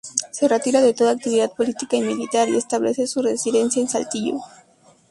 [0.31, 4.39] Se retira de toda actividad política y militar y establece su residencia en Saltillo.